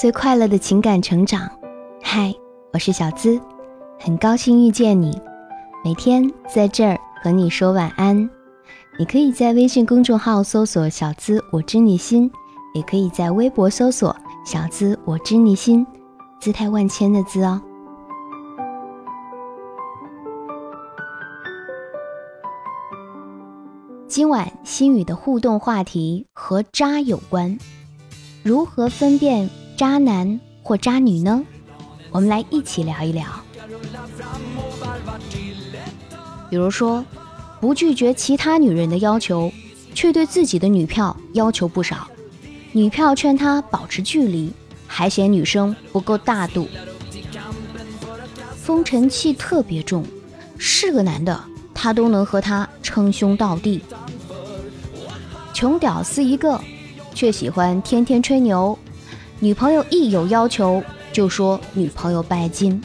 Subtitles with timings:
[0.00, 1.46] 最快乐的情感成长。
[2.02, 2.34] 嗨，
[2.72, 3.38] 我是小资，
[3.98, 5.20] 很高兴遇见你。
[5.84, 8.16] 每天在这儿和你说晚安。
[8.98, 12.32] 你可以在微信公众号搜索“小资我知你心”，
[12.72, 15.86] 也可以在微博搜索“小资我知你心”，
[16.40, 17.60] 姿态万千的“资”哦。
[24.08, 27.58] 今晚心语的互动话题和渣有关，
[28.42, 29.50] 如何分辨
[29.80, 31.42] 渣男或渣女呢？
[32.10, 33.24] 我们来一起聊一聊。
[36.50, 37.02] 比如说，
[37.62, 39.50] 不拒绝其他女人的要求，
[39.94, 42.06] 却对自己的女票要求不少，
[42.72, 44.52] 女票劝他保持距离，
[44.86, 46.68] 还嫌女生不够大度，
[48.54, 50.04] 风尘气特别重，
[50.58, 51.40] 是个男的。
[51.72, 53.82] 他都能和他称兄道弟，
[55.54, 56.60] 穷屌丝一个，
[57.14, 58.78] 却喜欢天天吹牛。
[59.42, 62.78] 女朋友一有要求，就说女朋友拜金。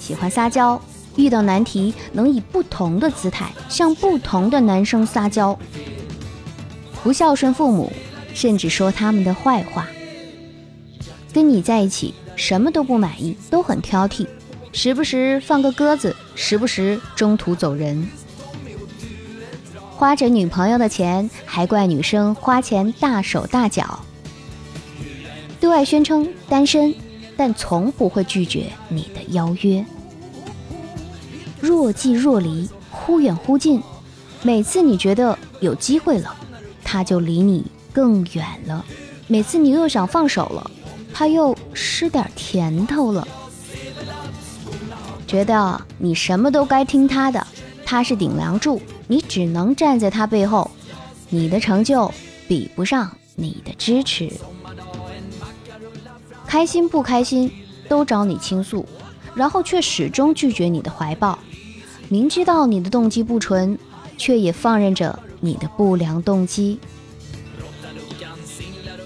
[0.00, 0.80] 喜欢撒娇，
[1.14, 5.56] 遇到难题能以不同的姿态向不同的男生撒娇。
[7.04, 7.92] 不孝顺父母，
[8.34, 9.86] 甚至说他们的坏话。
[11.32, 14.26] 跟你在一起，什么都不满意，都很挑剔。
[14.72, 18.08] 时不时放个鸽子，时不时中途走人，
[19.94, 24.00] 花着女朋友的钱，还怪女生花钱大手大脚，
[25.60, 26.94] 对外宣称单身，
[27.36, 29.84] 但从不会拒绝你的邀约。
[31.60, 33.82] 若即若离，忽远忽近，
[34.42, 36.34] 每次你觉得有机会了，
[36.84, 38.84] 他就离你更远了；
[39.26, 40.70] 每次你又想放手了，
[41.12, 43.26] 他又失点甜头了。
[45.26, 47.44] 觉得你什么都该听他的，
[47.84, 50.70] 他是顶梁柱，你只能站在他背后，
[51.30, 52.12] 你的成就
[52.46, 54.30] 比不上你的支持。
[56.46, 57.50] 开心不开心
[57.88, 58.86] 都找你倾诉，
[59.34, 61.38] 然后却始终拒绝你的怀抱。
[62.08, 63.78] 明知道你的动机不纯，
[64.16, 66.78] 却也放任着你的不良动机。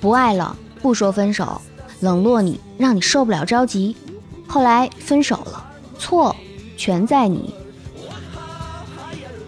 [0.00, 1.60] 不爱了不说分手，
[2.00, 3.94] 冷落你让你受不了着急，
[4.46, 5.64] 后来分手了。
[5.98, 6.34] 错，
[6.76, 7.52] 全在你。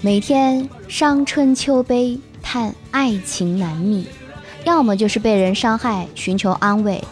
[0.00, 4.06] 每天伤春秋悲，叹爱情难觅，
[4.64, 7.02] 要么就是被人伤害，寻求安慰。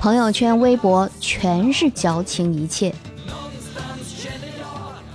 [0.00, 2.90] 朋友圈、微博全是矫情一切，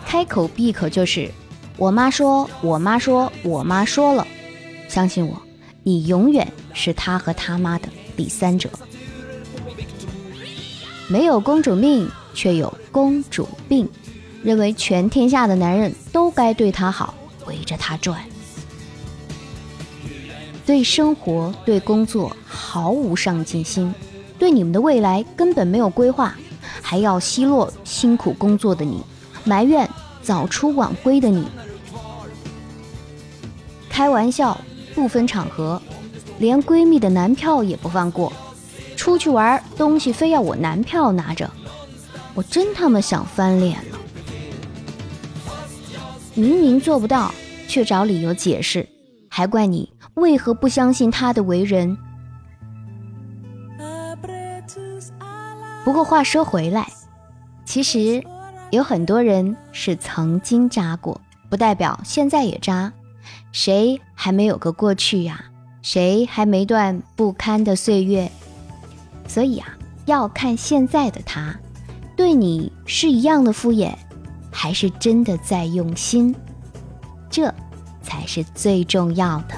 [0.06, 1.28] 开口闭口就是
[1.76, 4.28] “我妈说，我妈说，我妈说了”。
[4.88, 5.42] 相信我，
[5.82, 8.70] 你永远是他和他妈的第三者。
[11.08, 12.08] 没有公主命。
[12.36, 13.90] 却有公主病，
[14.44, 17.14] 认为全天下的男人都该对她好，
[17.46, 18.22] 围着她转，
[20.66, 23.96] 对生活、对工作毫无上进心，
[24.46, 26.36] 对你们的未来根本没有规划，
[26.80, 29.02] 还要奚落辛苦工作的你，
[29.44, 29.90] 埋怨
[30.22, 31.48] 早出晚归的你，
[33.90, 34.56] 开玩笑
[34.94, 35.82] 不分场合，
[36.38, 38.32] 连闺蜜的男票也不放过，
[38.96, 41.50] 出去玩东西非要我男票拿着。
[42.36, 43.98] 我真他妈想翻脸了！
[46.36, 47.34] 明明做不到，
[47.68, 48.88] 却找理由解释，
[49.28, 51.98] 还怪你为何不相信他的为人。
[55.86, 56.88] 不过话说回来，
[57.64, 58.22] 其实
[58.72, 62.92] 有很多人是曾经渣过，不代表现在也渣。
[63.52, 65.46] 谁还没有个过去呀？
[65.84, 68.32] 谁还没段不堪的岁月？
[69.28, 69.68] 所以啊，
[70.08, 71.56] 要看现在的他。
[72.18, 73.94] 对你是一样的敷衍，
[74.52, 76.36] 还是真的在用心？
[77.30, 77.54] 这
[78.02, 79.56] 才是最重要的。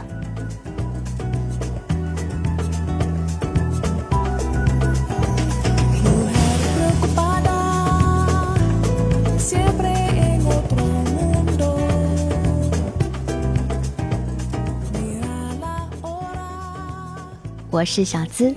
[17.77, 18.55] 我是小资，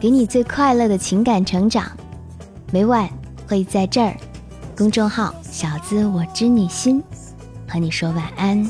[0.00, 1.94] 给你最快乐的情感成长，
[2.72, 3.06] 每晚。
[3.46, 4.16] 会在这儿，
[4.74, 7.04] 公众号“小资我知你心”，
[7.68, 8.66] 和你说晚安。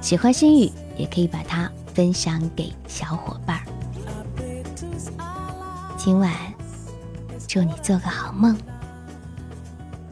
[0.00, 0.68] 喜欢心语，
[0.98, 3.64] 也可以把它分享给小伙伴儿。
[5.96, 6.32] 今晚
[7.46, 8.58] 祝你做个好梦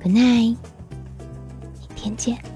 [0.00, 0.56] ，Good night，
[1.80, 2.51] 明天见。